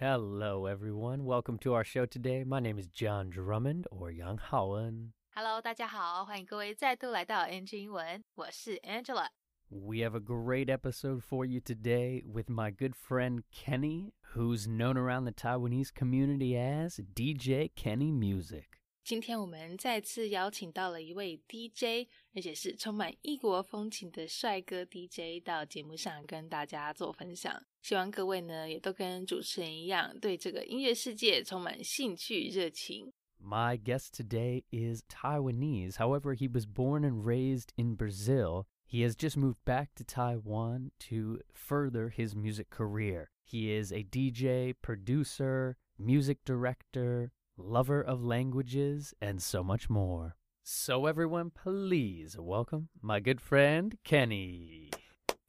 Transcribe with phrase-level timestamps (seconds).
[0.00, 1.25] Hello, everyone.
[1.25, 2.43] Welcome to our show today.
[2.43, 5.11] My name is John Drummond, or Yang Haoen.
[5.35, 9.27] Hello，大家好，欢迎各位再度来到 NG 英文，我是 Angela。
[9.69, 14.97] We have a great episode for you today with my good friend Kenny, who's known
[14.97, 18.65] around the Taiwanese community as DJ Kenny Music.
[19.03, 27.63] 今天我们再次邀请到了一位 DJ，而且是充满异国风情的帅哥 DJ 到节目上跟大家做分享。
[27.82, 33.12] 希望各位呢也都跟主持人一样，对这个音乐世界充满兴趣热情。
[33.38, 35.96] My guest today is Taiwanese.
[35.96, 38.64] However, he was born and raised in Brazil.
[38.88, 43.28] He has just moved back to Taiwan to further his music career.
[43.44, 50.36] He is a DJ, producer, music director, lover of languages, and so much more.
[50.64, 54.90] So, everyone, please welcome my good friend Kenny.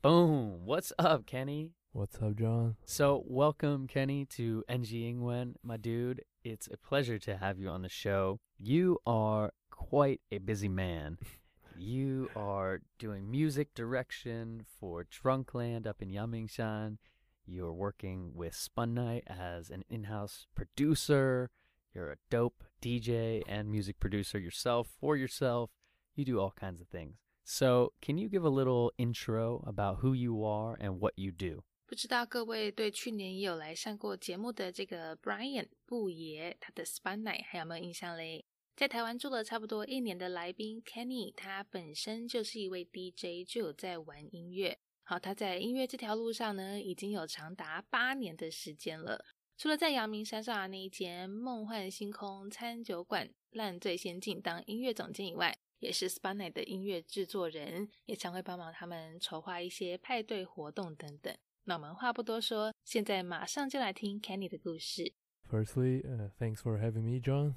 [0.01, 0.65] Boom.
[0.65, 1.73] What's up, Kenny?
[1.94, 2.76] What's up, John?
[2.86, 6.22] So, welcome, Kenny, to NG Ingwen, my dude.
[6.42, 8.40] It's a pleasure to have you on the show.
[8.58, 11.18] You are quite a busy man.
[11.76, 16.96] you are doing music direction for Drunkland up in Yangmingshan.
[17.44, 21.50] You're working with Spun Night as an in house producer.
[21.94, 25.68] You're a dope DJ and music producer yourself for yourself.
[26.16, 27.16] You do all kinds of things.
[27.44, 31.64] So, can you give a little intro about who you are and what you do?
[31.92, 38.46] 不知道各位对去年也有来上过节目的这个 Brian 布爷，他的 Spun Night 还有没有印象嘞？
[38.74, 44.78] 在台湾住了差不多一年的来宾 Kenny，他本身就是一位 DJ，就有在玩音乐。
[45.02, 49.26] 好，他在音乐这条路上呢，已经有长达八年的时间了。
[49.58, 61.36] 除了在阳明山上的那一间梦幻星空餐酒馆烂醉仙境当音乐总监以外，也是 Spun Night 的音乐制作人，也常会帮忙他们筹划一些派对活动等等。
[61.65, 65.13] 那我们话不多说，现在马上就来听 Kenny 的故事。
[65.49, 67.55] Firstly, uh, thanks for having me, John.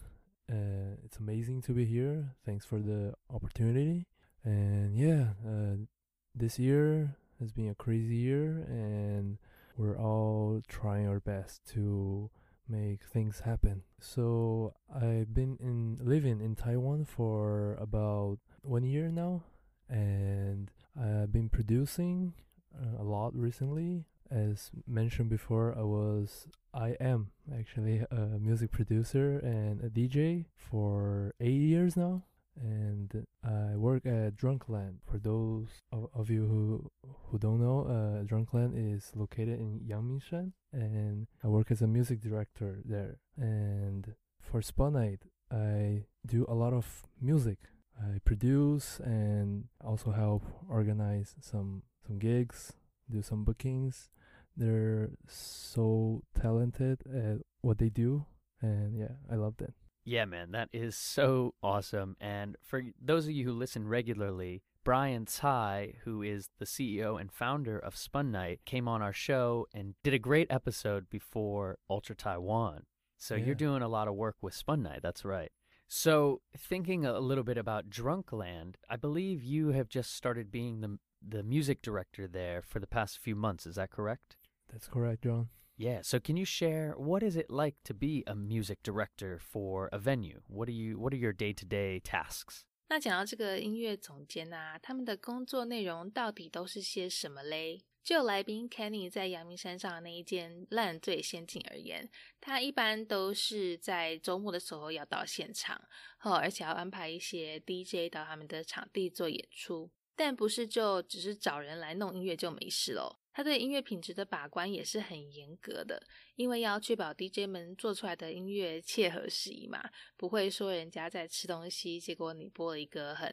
[0.49, 2.35] Uh, it's amazing to be here.
[2.45, 4.07] Thanks for the opportunity.
[4.43, 5.87] And yeah, uh,
[6.35, 9.39] this year has been a crazy year, and
[9.77, 12.31] we're all trying our best to
[12.69, 13.83] make things happen.
[14.01, 19.45] So I've been in living in Taiwan for about one year now,
[19.89, 22.35] and I've been producing
[22.80, 24.06] uh, a lot recently.
[24.32, 31.34] As mentioned before, I was I am actually a music producer and a DJ for
[31.40, 32.24] eight years now,
[32.60, 34.98] and I work at Drunkland.
[35.10, 36.92] For those of, of you who
[37.30, 42.20] who don't know, uh, Drunkland is located in Yangmingshan, and I work as a music
[42.20, 43.20] director there.
[43.38, 45.22] And for Spun Night,
[45.52, 47.60] I do a lot of music.
[47.98, 52.74] I produce and also help organize some some gigs,
[53.10, 54.10] do some bookings.
[54.58, 58.26] They're so talented at what they do,
[58.62, 59.74] and yeah, I love that.
[60.06, 62.16] Yeah, man, that is so awesome.
[62.22, 67.32] And for those of you who listen regularly, Brian Tsai, who is the CEO and
[67.32, 72.16] founder of Spun Night, came on our show and did a great episode before Ultra
[72.16, 72.84] Taiwan.
[73.18, 73.46] So Yeah.
[73.46, 75.00] you're doing a lot of work with Spun Night.
[75.02, 75.52] That's right.
[75.88, 81.00] So thinking a little bit about Drunkland, I believe you have just started being the
[81.25, 83.67] the music director there for the past few months.
[83.67, 84.37] Is that correct?
[84.73, 85.49] That's correct, John.
[85.77, 86.01] Yeah.
[86.03, 89.99] So can you share what is it like to be a music director for a
[89.99, 90.41] venue?
[90.47, 92.65] What are you what are your day-to-day tasks?
[92.89, 97.85] 那讲到这个音乐总监啊，他们的工作内容到底都是些什么嘞？
[98.03, 102.09] 就来宾 Kenny 在阳明山上的那一间烂醉仙境而言，
[102.41, 105.81] 他一般都是在周末的时候要到现场，
[106.23, 113.18] 哦，而且要安排一些 DJ 到他们的场地做演出， 但不是就只是找人来弄音乐就没事喽。
[113.34, 116.02] 他对音乐品质的把关也是很严格的，
[116.38, 119.84] 因为要确保 DJ 们做出来的音乐切合时宜嘛，
[120.16, 123.30] 不会说人家在吃东西，结果你播了一个很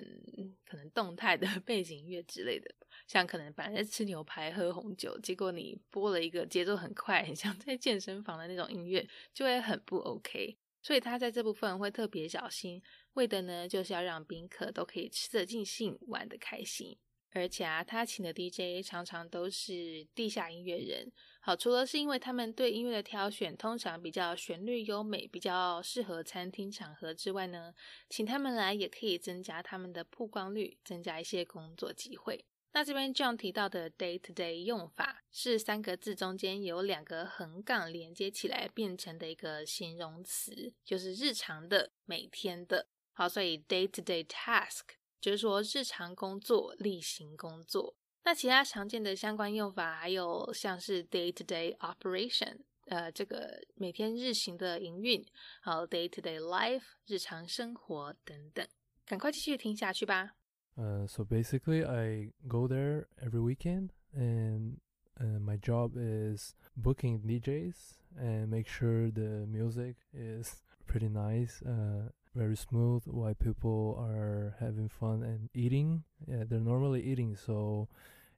[0.64, 2.74] 可能动态的 背景音乐之类的，
[3.06, 10.58] 像可能本来在吃牛排喝红酒，结果你播了一个节奏很快，很像在健身房的那种音乐，就会很不 OK。
[10.82, 12.82] 所以他在这部分会特别小心，
[13.14, 16.96] 为的呢就是要让宾客都可以吃得尽兴，玩得开心。
[17.34, 21.10] 而且啊，他请的 DJ 常常都是地下音乐人。
[21.40, 27.72] 好，除了是因为他们对音乐的挑选通常比较旋律优美，比较适合餐厅场合之外呢，
[28.10, 32.44] 请他们来也可以增加他们的曝光率，增加一些工作机会。
[32.74, 42.88] 那这边 John 提到的 day to day 用法是三个字中间有两个横杠连接起来变成的一个形容词，就是日常的、每天的。
[43.13, 44.83] 好，所以 day to day task
[45.19, 47.95] 就是说日常工作、例行工作。
[48.23, 55.25] 那其他常见的相关用法还有像是 day to day operation， 呃这个每天日行的营运，
[55.61, 58.67] 好 day to day life 日常生活等等。
[59.05, 60.35] 赶快继续听下去吧。
[60.75, 64.77] Uh, so basically, I go there every weekend, and
[65.19, 72.11] uh, my job is booking DJs and make sure the music is pretty nice, uh,
[72.34, 76.04] very smooth, while people are having fun and eating.
[76.26, 77.88] Yeah, they're normally eating, so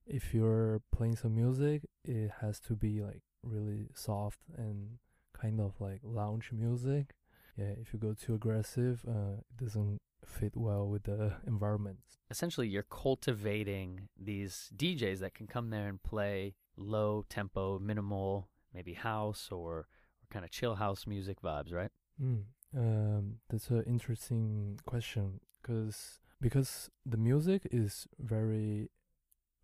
[0.06, 4.98] if you're playing some music, it has to be like really soft and
[5.38, 7.14] kind of like lounge music.
[7.56, 11.98] Yeah, if you go too aggressive, uh, it doesn't fit well with the environment.
[12.30, 18.94] Essentially, you're cultivating these DJs that can come there and play low tempo, minimal, maybe
[18.94, 19.86] house or, or
[20.30, 21.90] kind of chill house music vibes, right?
[22.20, 22.42] Mm,
[22.76, 28.90] um, that's an interesting question because because the music is very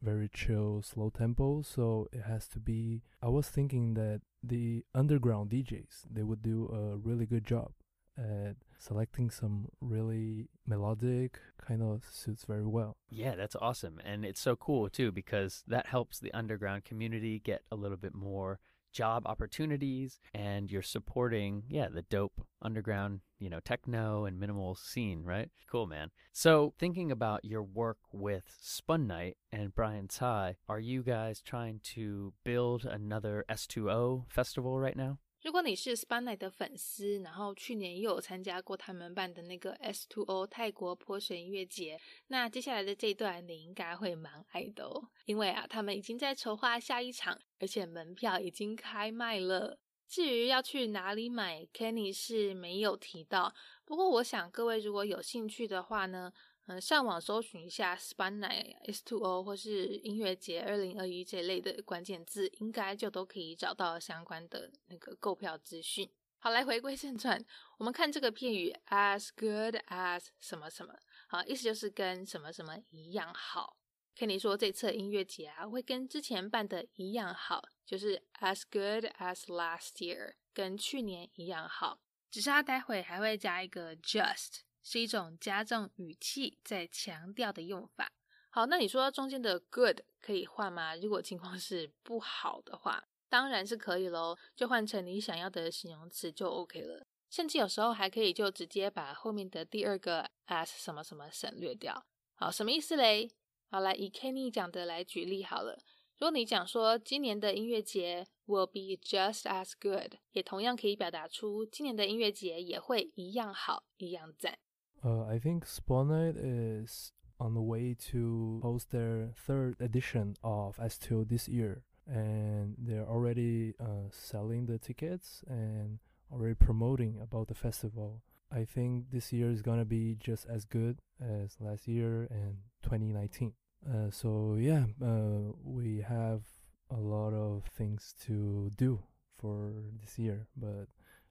[0.02, 3.02] very chill, slow tempo, so it has to be.
[3.22, 7.72] I was thinking that the underground DJs they would do a really good job
[8.16, 12.96] at selecting some really melodic kind of suits very well.
[13.10, 14.00] Yeah, that's awesome.
[14.04, 18.14] And it's so cool too because that helps the underground community get a little bit
[18.14, 18.58] more
[18.92, 25.22] job opportunities and you're supporting yeah the dope underground you know techno and minimal scene
[25.24, 25.50] right?
[25.70, 26.10] Cool man.
[26.32, 31.80] So thinking about your work with spun night and brian tsai are you guys trying
[31.82, 49.78] to build another s2o festival right now 如果你是 Spanai 的粉丝，然后去年又有参加过他们办的那个 S2O 泰国泼水音乐节，那接下来的这一段你应该会蛮爱的哦，因为啊，他们已经在筹划下一场，而且门票已经开卖了。
[50.06, 53.54] 至于要去哪里买，Kenny 是没有提到，
[53.84, 56.32] 不过我想各位如果有兴趣的话呢。
[56.70, 66.08] 嗯，上网搜寻一下 Span Night S2O 或是音乐节二零二一这类的关键字，应该就都可以找到相关的那个购票资讯。
[66.38, 67.44] 好，来回归正传，
[67.78, 70.94] 我们看这个片语 as good as 什么什么，
[71.26, 73.76] 好，意思就是跟什么什么一样好。
[74.16, 82.00] Kenny 说这次音乐节啊，会跟之前办的一样好，就是 as good as last year，跟去年一样好，
[82.30, 84.60] 只是它待会还会加一个 just。
[84.82, 88.12] 是一种加重语气在强调的用法。
[88.50, 90.96] 好，那你说中间的 good 可以换吗？
[90.96, 97.06] 如果情况是不好的话，当然是可以喽，就换成你想要的形容词就 OK 了。
[97.28, 102.04] 甚至有时候还可以就直接把后面的第二个 as 什么什么省略掉。
[102.34, 103.30] 好，什么意思嘞？
[103.68, 105.78] 好，来以 Kenny 讲的来举例好了。
[106.18, 114.58] 如果你讲说今年的音乐节 will be just as good，也同样可以表达出今年的音乐节也会一样好，一样赞。
[115.04, 121.26] Uh, I think Spun Night is on the way to host their third edition of S2O
[121.26, 125.98] this year, and they're already uh, selling the tickets and
[126.30, 128.22] already promoting about the festival.
[128.52, 133.52] I think this year is gonna be just as good as last year and 2019.
[133.88, 136.42] Uh, so yeah, uh, we have
[136.90, 139.00] a lot of things to do
[139.38, 140.88] for this year, but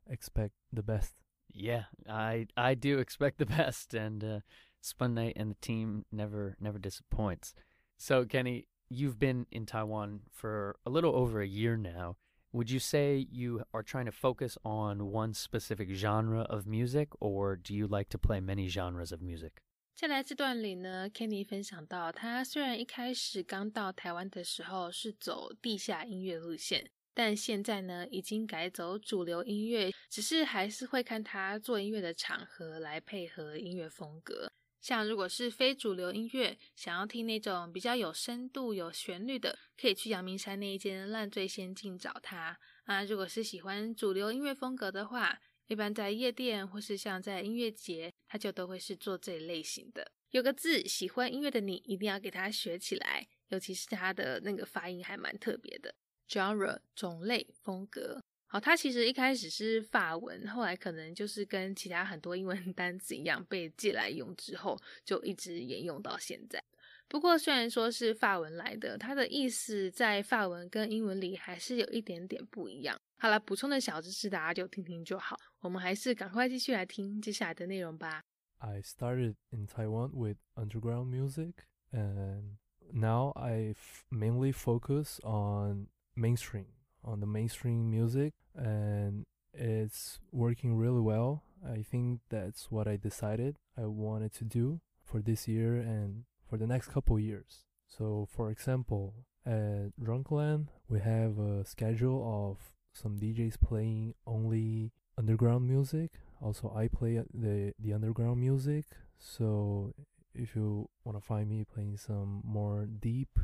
[0.09, 1.13] expect the best.
[1.53, 4.39] Yeah, I I do expect the best, and uh,
[4.81, 7.53] Spun Night and the team never never disappoints.
[7.97, 12.17] So Kenny, you've been in Taiwan for a little over a year now.
[12.51, 17.55] Would you say you are trying to focus on one specific genre of music, or
[17.55, 19.61] do you like to play many genres of music?
[19.95, 34.51] 在来这段里呢，Kenny 分享到，他虽然一开始刚到台湾的时候是走地下音乐路线，但现在呢，已经改走主流音乐，只是还是会看他做音乐的场合来配合音乐风格。
[34.79, 42.57] 像如果是非主流音乐，想要听那种比较有深度、有旋律的，可以去阳明山那一间烂醉仙境找他。
[42.85, 45.37] 啊，如果是喜欢主流音乐风格的话，
[45.67, 50.13] 一般在夜店或是像在音乐节，他就都会是做这一类型的。
[50.31, 55.93] 有个字，喜欢音乐的你一定要给他学起来，尤其是他的那个发音还蛮特别的。
[56.29, 66.63] Genre 种类风格，好，它其实一开始是法文，后来可能就是跟其他很多英文 单词一样被借来用之后，就一直沿用到现在。
[67.07, 72.95] 不过虽然说是法文来的，它的意思在法文跟英文里还是有一点点不一样。
[73.17, 75.35] 好了，补充的小知识大家就听听就好。
[75.59, 78.21] 我们还是赶快继续来听接下来的内容吧。
[78.59, 81.53] I started in Taiwan with underground music,
[81.91, 82.57] and
[82.93, 83.73] now I
[84.11, 86.67] mainly focus on mainstream
[87.03, 91.43] on the mainstream music and it's working really well.
[91.65, 96.57] I think that's what I decided I wanted to do for this year and for
[96.57, 97.65] the next couple years.
[97.87, 99.13] So, for example,
[99.45, 106.11] at Drunkland, we have a schedule of some DJs playing only underground music.
[106.41, 108.85] Also, I play the the underground music.
[109.17, 109.93] So
[110.33, 113.39] if you want to find me playing some more deep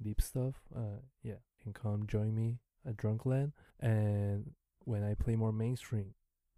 [0.00, 1.40] deep stuff, uh, yeah,
[1.72, 3.52] can come join me at Drunkland.
[3.80, 4.52] And
[4.84, 6.14] when I play more mainstream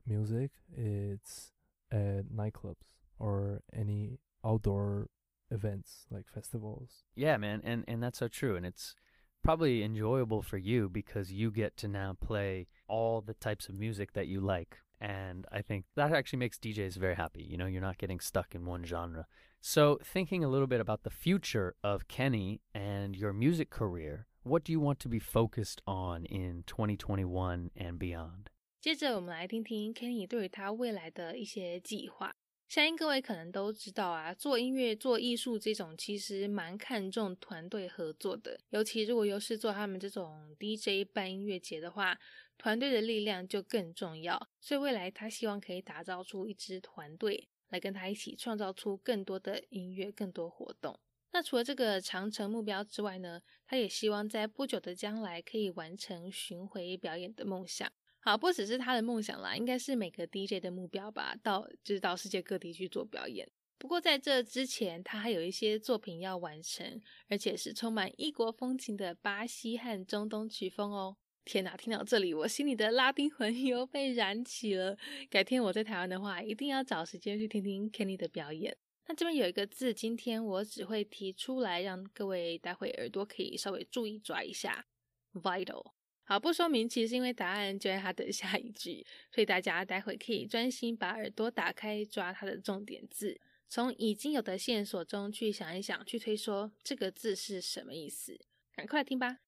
[0.06, 1.52] music, it's
[1.90, 2.76] at nightclubs
[3.18, 5.08] or any outdoor
[5.50, 7.04] events like festivals.
[7.14, 8.94] Yeah, man, and and that's so true, and it's
[9.42, 14.12] probably enjoyable for you because you get to now play all the types of music
[14.12, 14.78] that you like.
[15.00, 17.42] And I think that actually makes DJs very happy.
[17.42, 19.26] You know, you're not getting stuck in one genre.
[19.62, 24.64] So, thinking a little bit about the future of Kenny and your music career, what
[24.64, 28.46] do you want to be focused on in 2021 and beyond?
[28.80, 32.34] 接着，我们来听听 Kenny 对于他未来的一些计划。
[32.68, 38.60] 相信各位可能都知道啊，做音乐、做艺术这种其实蛮看重团队合作的。
[38.70, 42.16] 尤其如果又是做他们这种 DJ 办音乐节的话，
[42.56, 44.48] 团队的力量就更重要。
[44.60, 50.98] 所以未来他希望可以打造出一支团队，来跟他一起创造出更多的音乐、更多活动。
[51.32, 57.90] 那除了这个长程目标之外呢，他也希望在不久的将来可以完成巡回表演的梦想。
[58.18, 63.48] 好，不只是他的梦想啦，应该是每个 DJ 的目标吧，到就是到世界各地去做表演。
[63.78, 71.16] 不过在这之前，他还有一些作品要完成，而且是充满异国风情的巴西和中东曲风哦。
[71.46, 74.98] 天哪，听到这里，我心里的拉丁魂 又被燃起了。
[75.30, 78.76] 改天我在台湾的话，一定要找时间去听听 Kenny 的表演。
[79.10, 84.86] 那这边有一个字，今天我只会提出来，让各位待会耳朵可以稍微注意抓一下
[85.32, 85.84] ，vital。
[86.22, 98.38] 好，不说明，其实因为答案就在它的 下一句，所以大家待会可以专心把耳朵打开，抓它的重点字，从已经有的线索中去想一想，去推说这个字是什么意思。
[98.76, 99.38] 赶快听吧。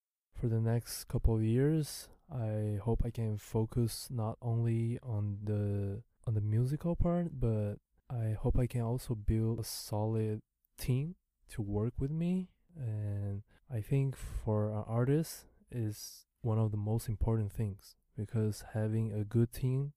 [0.41, 6.03] For the next couple of years, I hope I can focus not only on the
[6.25, 7.77] on the musical part, but
[8.13, 10.41] I hope I can also build a solid
[10.79, 11.15] team
[11.51, 12.49] to work with me.
[12.77, 13.43] And
[13.73, 19.25] I think for an artist is one of the most important things because having a
[19.25, 19.93] good team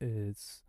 [0.00, 0.62] is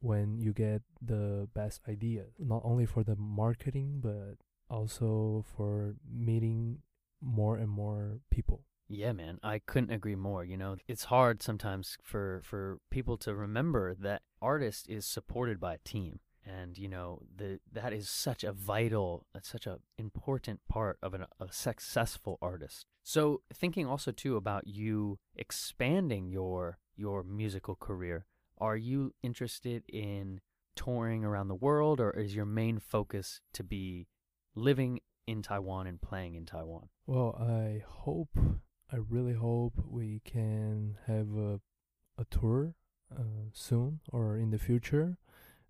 [0.00, 4.36] when you get the best idea not only for the marketing but
[4.70, 6.78] also for meeting
[7.20, 10.76] more and more people yeah man i couldn't agree more you know?
[10.88, 16.20] It's hard sometimes for for people to remember that artist is supported by a team
[16.44, 21.26] and you know the that is such a vital such a important part of an,
[21.40, 22.86] a successful artist.
[23.02, 28.26] So thinking also too about you expanding your your musical career
[28.58, 30.40] are you interested in
[30.76, 34.06] touring around the world or is your main focus to be
[34.54, 36.88] living in Taiwan and playing in Taiwan?
[37.06, 38.36] Well i hope
[38.92, 41.60] i really hope we can have a
[42.18, 42.74] a tour
[43.16, 45.16] uh, soon or in the future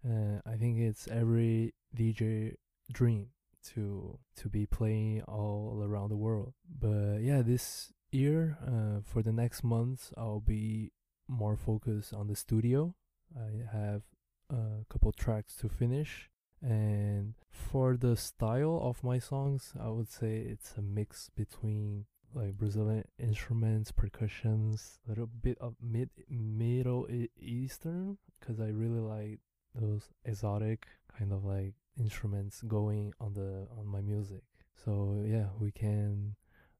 [0.06, 2.54] uh, I think it's every DJ
[2.90, 3.28] dream
[3.74, 6.54] to to be playing all around the world.
[6.66, 10.92] But yeah, this year uh, for the next months, I'll be
[11.28, 12.94] more focused on the studio.
[13.36, 14.02] I have
[14.48, 16.30] a couple tracks to finish.
[16.62, 22.56] And for the style of my songs, I would say it's a mix between like
[22.56, 27.06] Brazilian instruments, percussions, a little bit of mid Middle
[27.40, 29.40] Eastern, because I really like
[29.74, 30.86] those exotic
[31.18, 34.42] kind of like instruments going on the on my music.
[34.84, 36.36] So yeah, we can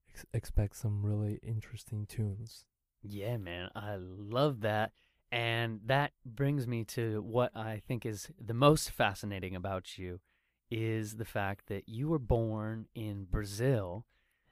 [0.08, 2.64] ex- expect some really interesting tunes.
[3.02, 4.92] Yeah, man, I love that.
[5.32, 10.20] And that brings me to what I think is the most fascinating about you
[10.70, 14.06] is the fact that you were born in Brazil.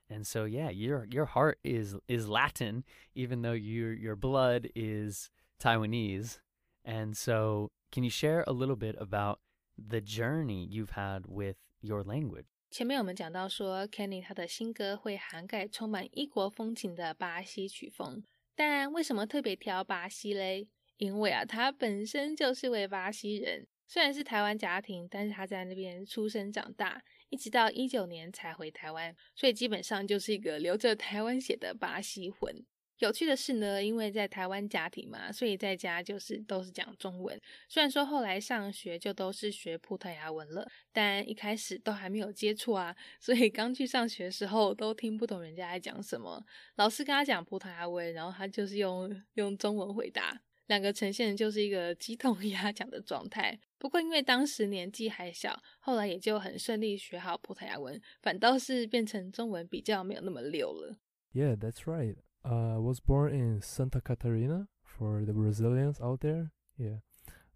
[0.09, 2.83] And so yeah, your your heart is is Latin
[3.15, 5.29] even though your your blood is
[5.59, 6.39] Taiwanese.
[6.83, 9.39] And so can you share a little bit about
[9.77, 12.45] the journey you've had with your language?
[12.69, 18.23] 前面我们讲到说，Kenny 他的新歌会涵盖充满异国风情的巴西曲风，
[18.55, 20.67] 但为什么特别挑巴西嘞？
[20.97, 32.64] 因为啊，他本身就是位巴西人，虽然是台湾家庭，但是他在那边出生长大， 一直到一九年才回台湾，所以基本上就是一个流着台湾血的巴西魂。
[32.98, 37.40] 有趣的是呢，因为在台湾家庭嘛，所以在家就是都是讲中文。
[37.68, 46.44] 虽然说后来上学就都是学葡萄牙文了，但一开始都还没有接触啊，所以刚去上学的时候都听不懂人家在讲什么。
[46.74, 53.59] 老师跟他讲葡萄牙文，然后他就是用用中文回答，两个呈现的就是一个鸡同鸭讲的状态。
[53.77, 60.97] 不过因为当时年纪还小，后来也就很顺利学好葡萄牙文，反倒是变成中文比较没有那么溜了。
[61.33, 62.15] Yeah, that's right.
[62.43, 66.51] uh, I was born in Santa Catarina for the Brazilians out there.
[66.77, 66.99] Yeah,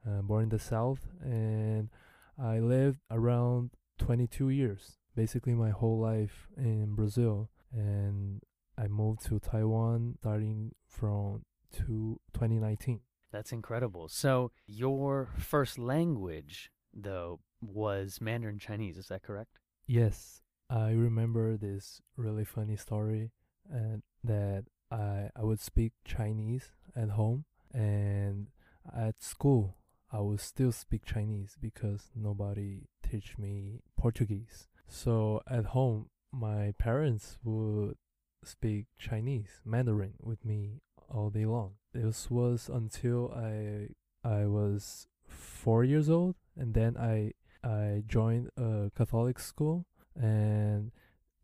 [0.05, 1.89] uh, born in the south, and
[2.37, 8.41] I lived around 22 years, basically my whole life in Brazil, and
[8.77, 13.00] I moved to Taiwan starting from to 2019.
[13.30, 14.08] That's incredible.
[14.08, 18.98] So, your first language, though, was Mandarin Chinese.
[18.98, 19.58] Is that correct?
[19.86, 23.32] Yes, I remember this really funny story
[23.70, 28.48] and that I I would speak Chinese at home and
[28.94, 29.76] at school
[30.10, 34.68] I would still speak Chinese because nobody teach me Portuguese.
[34.88, 37.96] So at home my parents would
[38.44, 40.80] speak Chinese, Mandarin with me
[41.12, 41.72] all day long.
[41.92, 43.88] This was until I
[44.24, 47.32] I was 4 years old and then I
[47.64, 50.90] I joined a Catholic school and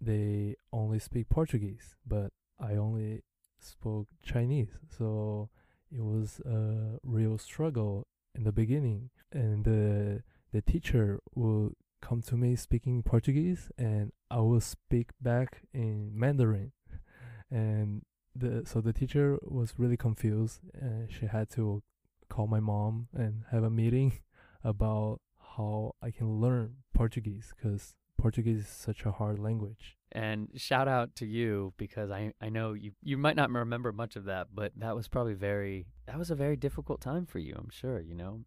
[0.01, 3.23] they only speak Portuguese, but I only
[3.59, 4.71] spoke Chinese.
[4.97, 5.51] So
[5.91, 9.11] it was a real struggle in the beginning.
[9.33, 10.23] And the
[10.53, 16.73] the teacher will come to me speaking Portuguese and I will speak back in Mandarin.
[17.51, 18.03] And
[18.39, 21.83] the so the teacher was really confused and she had to
[22.29, 24.21] call my mom and have a meeting
[24.65, 25.21] about
[25.57, 29.97] how I can learn Portuguese because Portuguese is such a hard language.
[30.11, 34.17] And shout out to you because I, I know you, you might not remember much
[34.17, 37.55] of that, but that was probably very that was a very difficult time for you,
[37.57, 38.41] I'm sure, you know.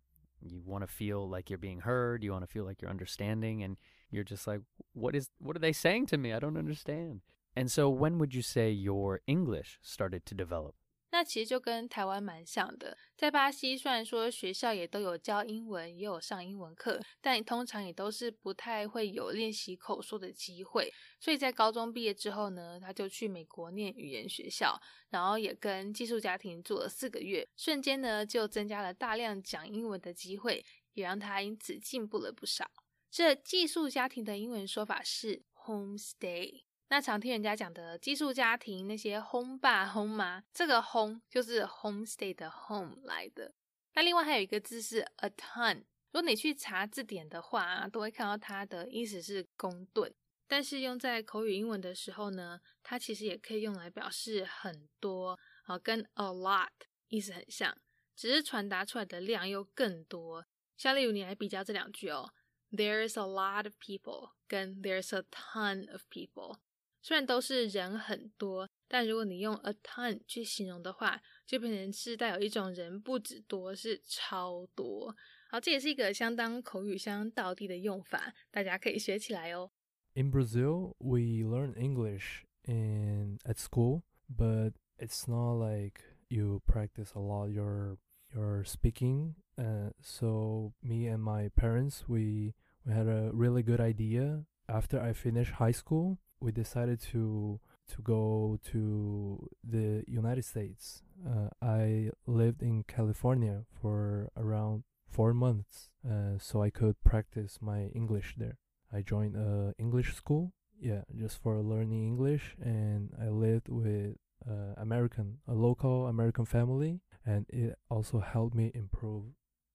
[0.43, 3.61] You want to feel like you're being heard, you want to feel like you're understanding
[3.61, 3.77] and
[4.09, 4.61] you're just like
[4.93, 6.33] what is what are they saying to me?
[6.33, 7.21] I don't understand.
[7.53, 10.73] And so when would you say your English started to develop?
[11.13, 20.89] 那其实就跟台湾蛮像的，在巴西虽然说学校也都有教英文，也有上英文课，但通常也都是不太会有练习口说的机会。
[21.19, 24.79] 所以在高中毕业之后呢，他就去美国念语言学校，
[25.09, 32.71] 然后也跟寄宿家庭住了四个月，瞬间呢就增加了大量讲英文的机会，也让他因此进步了不少。
[33.09, 36.61] 这寄宿家庭的英文说法是 homestay。
[36.91, 43.53] 那常听人家讲的寄宿家庭，那些轰爸 home 妈，这个轰就是 homestay 的 home 来的。
[43.93, 50.13] 那另外还有一个字是 a ton，如果你去查字典的话，都会看到它的意思是公吨。
[50.49, 56.67] 但是用在口语英文的时候呢，它其实也可以用来表示很多啊，跟 a lot
[57.07, 57.73] 意思很像，
[58.17, 60.45] 只是传达出来的量又更多。
[60.75, 62.33] 像例如你来比较这两句哦
[62.69, 66.57] ：There is a lot of people，跟 There is a ton of people。
[67.02, 75.14] 虽然都是人很多，但如果你用 a ton 去形容的话，就变成是带有一种人不止多，是超多。
[75.48, 79.70] 好，这也是一个相当口语相当地的用法，大家可以学起来哦。
[80.14, 87.50] In Brazil, we learn English in at school, but it's not like you practice a lot
[87.50, 87.98] your
[88.34, 89.34] your speaking.
[89.56, 95.12] Uh, so me and my parents, we we had a really good idea after I
[95.12, 101.03] finished high school we decided to to go to the United States.
[101.27, 107.87] Uh, I lived in California for around four months, uh, so I could practice my
[107.93, 108.57] English there.
[108.93, 114.15] I joined a English school, yeah, just for learning English, and I lived with
[114.49, 119.25] uh, American, a local American family, and it also helped me improve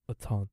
[0.09, 0.49] a ton.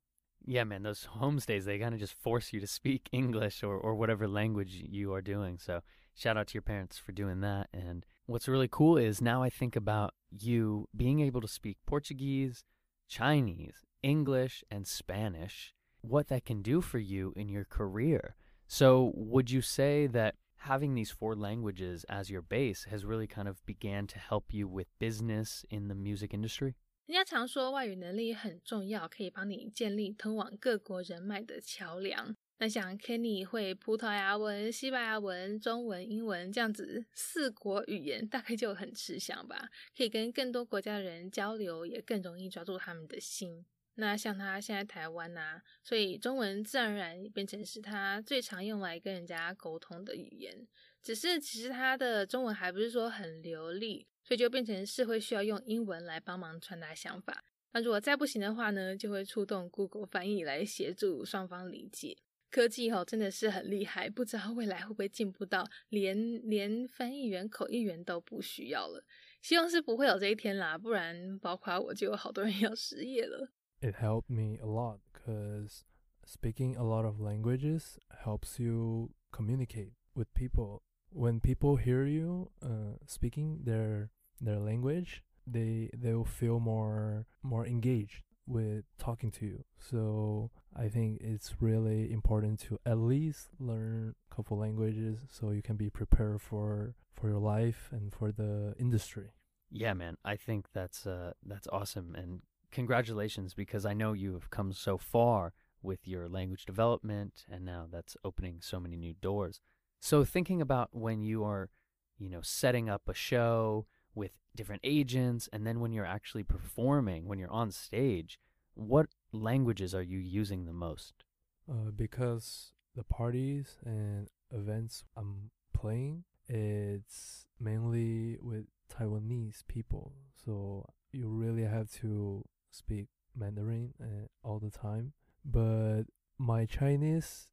[0.46, 3.94] Yeah, man, those homestays, they kind of just force you to speak English or, or
[3.94, 5.58] whatever language you are doing.
[5.58, 5.80] So
[6.13, 7.69] shout out to your parents for doing that.
[7.73, 12.63] And what's really cool is now I think about you being able to speak Portuguese,
[13.07, 18.35] Chinese, English, and Spanish, what that can do for you in your career.
[18.67, 23.47] So, would you say that having these four languages as your base has really kind
[23.47, 26.75] of began to help you with business in the music industry?
[27.07, 32.35] 人家常说外语能力很重要，可以帮你建立通往各国人脉的桥梁。
[32.58, 39.68] 那像 Kenny 会葡萄牙文、西班牙文、中文、英文这样子四国语言，大概就很吃香吧。
[39.96, 43.66] 可以跟更多国家的人交流，也更容易抓住他们的心。
[43.96, 50.66] 那像他现在台湾呐，所以中文自然而然变成是他最常用来跟人家沟通的语言。
[51.02, 57.44] 只是其实他的中文还不是说很流利，所以就变成是会需要用英文来帮忙传达想法。
[57.72, 62.16] 那如果再不行的话呢，就会触动 Google 翻译来协助双方理解。
[62.54, 66.16] 科技哦真的是很厉害，不知道未来会不会进步到连
[66.48, 69.02] 连翻译员、口译员都不需要了。
[69.42, 73.48] 希望是不会有这一天啦，不然包括我就有好多人要失业了。
[73.80, 75.80] It helped me a lot because
[76.24, 80.82] speaking a lot of languages helps you communicate with people.
[81.12, 88.22] When people hear you uh, speaking their their language, they they'll feel more more engaged
[88.46, 89.64] with talking to you.
[89.78, 95.62] So I think it's really important to at least learn a couple languages so you
[95.62, 99.30] can be prepared for for your life and for the industry.
[99.70, 100.16] Yeah, man.
[100.24, 104.98] I think that's uh that's awesome and congratulations because I know you have come so
[104.98, 105.52] far
[105.82, 109.60] with your language development and now that's opening so many new doors.
[110.00, 111.70] So thinking about when you are,
[112.18, 117.26] you know, setting up a show with different agents and then when you're actually performing,
[117.26, 118.38] when you're on stage,
[118.74, 121.24] what languages are you using the most?
[121.70, 130.12] Uh, because the parties and events I'm playing, it's mainly with Taiwanese people.
[130.44, 135.12] So you really have to speak Mandarin uh, all the time.
[135.44, 136.04] But
[136.38, 137.46] my Chinese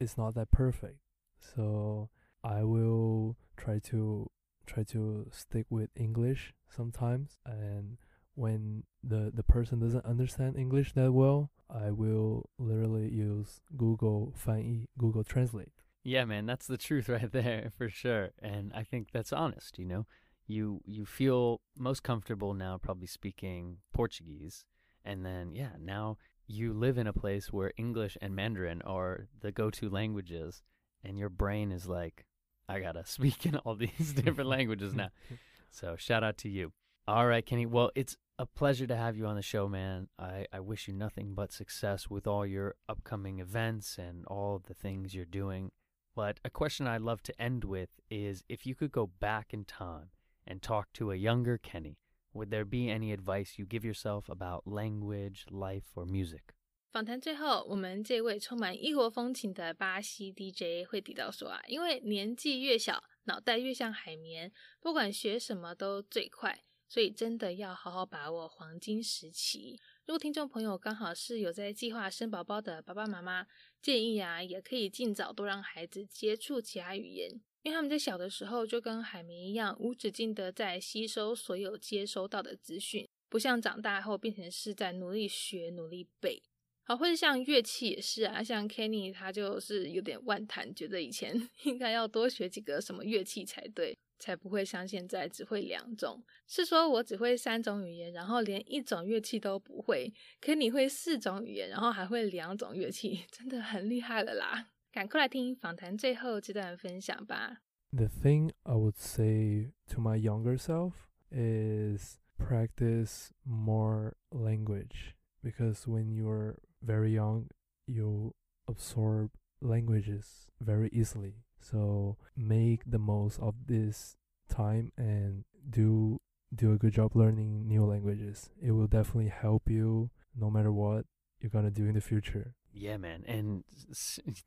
[0.00, 0.98] is not that perfect.
[1.38, 2.10] So
[2.42, 4.30] I will try to
[4.68, 7.96] try to stick with English sometimes and
[8.38, 14.88] when the the person doesn't understand English that well, I will literally use Google 翻译,
[14.96, 15.72] Google Translate.
[16.04, 18.30] Yeah, man, that's the truth right there for sure.
[18.40, 20.06] And I think that's honest, you know.
[20.46, 24.64] You you feel most comfortable now probably speaking Portuguese
[25.04, 29.52] and then yeah, now you live in a place where English and Mandarin are the
[29.52, 30.62] go-to languages
[31.04, 32.24] and your brain is like
[32.68, 35.08] I got to speak in all these different languages now.
[35.70, 36.72] So, shout out to you.
[37.06, 37.66] All right, Kenny.
[37.66, 40.08] Well, it's a pleasure to have you on the show, man.
[40.18, 44.72] I, I wish you nothing but success with all your upcoming events and all the
[44.72, 45.70] things you're doing.
[46.16, 49.64] But a question I'd love to end with is if you could go back in
[49.64, 50.10] time
[50.46, 51.98] and talk to a younger Kenny,
[52.32, 56.54] would there be any advice you give yourself about language, life, or music?
[56.90, 66.64] 访谈最后，我们这位充满异国风情的巴西 DJ 会提到说啊，因为年纪越小，脑袋越像海绵，不管学什么都最快。
[66.90, 69.78] 所以真的要好好把握黄金时期。
[70.06, 73.46] 如果听众朋友刚好是有在计划生宝宝的爸爸妈妈，
[73.82, 77.30] 建议啊，也可以尽早多让孩子接触其他语言，
[77.62, 86.42] 因为他们在小的时候就跟海绵一样，无止境的在吸收所有接收到的资讯，不像长大后变成是在努力学、努力背。
[86.88, 93.96] 好，或者像乐器也是啊，像 Kenny 他就是有点万谈，觉得以前 应该要多学几个什么乐器才对。
[94.20, 96.20] 才不会像现在只会两种。
[96.44, 100.12] 是说我只会三种语言，然后连一种乐器都不会。
[100.40, 104.70] 可你会四种语言，然后还会两种乐器，真的很厉害了啦！
[104.90, 107.58] 赶快来听访谈最后这段分享吧。
[107.92, 110.94] The thing I would say to my younger self
[111.30, 117.50] is practice more language because when you're very young,
[117.86, 118.34] you
[118.68, 121.34] absorb languages very easily.
[121.60, 124.16] So make the most of this
[124.48, 126.20] time and do
[126.54, 128.50] do a good job learning new languages.
[128.62, 131.04] It will definitely help you no matter what
[131.40, 132.54] you're going to do in the future.
[132.72, 133.24] Yeah, man.
[133.26, 133.64] And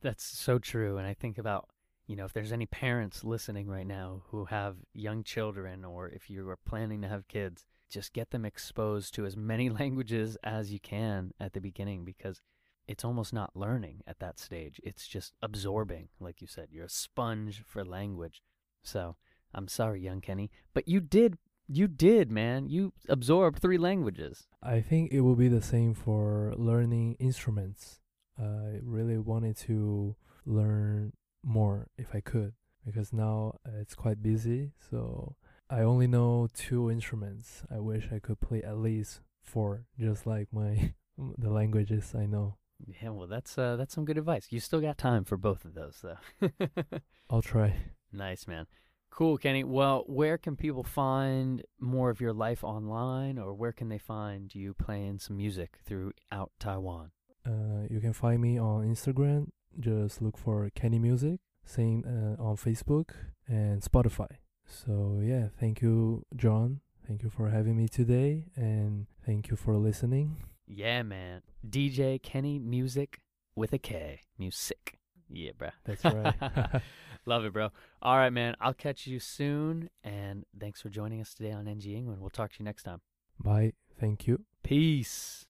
[0.02, 0.98] that's so true.
[0.98, 1.70] And I think about,
[2.08, 6.30] you know, if there's any parents listening right now who have young children or if
[6.30, 10.71] you are planning to have kids, just get them exposed to as many languages as
[10.71, 12.41] you can at the beginning because
[12.88, 14.82] it's almost not learning at that stage.
[14.84, 16.69] It's just absorbing, like you said.
[16.71, 18.41] You're a sponge for language.
[18.84, 19.15] So
[19.54, 22.67] I'm sorry, young Kenny, but you did, you did, man.
[22.67, 24.47] You absorbed three languages.
[24.63, 27.99] I think it will be the same for learning instruments.
[28.39, 32.54] I really wanted to learn more if I could
[32.86, 34.71] because now uh, it's quite busy.
[34.89, 35.36] So
[35.71, 37.63] I only know two instruments.
[37.73, 40.93] I wish I could play at least four, just like my
[41.38, 42.57] the languages I know.
[42.86, 44.47] Yeah, well, that's uh, that's some good advice.
[44.49, 46.49] You still got time for both of those, though.
[47.29, 47.75] I'll try.
[48.12, 48.67] Nice, man.
[49.12, 49.63] Cool, Kenny.
[49.63, 54.53] Well, where can people find more of your life online, or where can they find
[54.53, 57.12] you playing some music throughout Taiwan?
[57.45, 59.51] Uh, you can find me on Instagram.
[59.79, 61.39] Just look for Kenny Music.
[61.65, 63.12] Same uh, on Facebook
[63.47, 64.40] and Spotify.
[64.71, 66.79] So yeah, thank you, John.
[67.07, 70.38] Thank you for having me today, and thank you for listening.
[70.65, 71.41] Yeah, man.
[71.67, 73.19] DJ Kenny Music
[73.55, 74.21] with a K.
[74.39, 74.97] Music.
[75.29, 75.69] Yeah, bro.
[75.84, 76.81] That's right.
[77.25, 77.69] Love it, bro.
[78.01, 78.55] All right, man.
[78.60, 79.89] I'll catch you soon.
[80.03, 82.21] And thanks for joining us today on NG England.
[82.21, 83.01] We'll talk to you next time.
[83.39, 83.73] Bye.
[83.99, 84.45] Thank you.
[84.63, 85.45] Peace.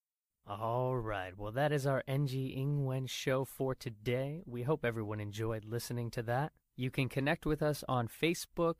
[0.47, 1.37] All right.
[1.37, 4.41] Well, that is our NG Ingwen show for today.
[4.45, 6.51] We hope everyone enjoyed listening to that.
[6.75, 8.79] You can connect with us on Facebook,